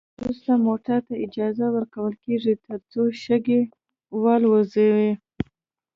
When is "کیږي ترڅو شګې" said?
2.23-3.61